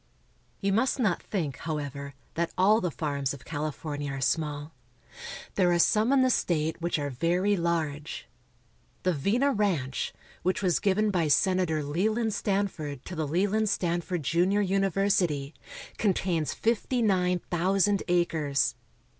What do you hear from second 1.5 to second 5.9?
however, that all the farms of Cali fornia are small. There are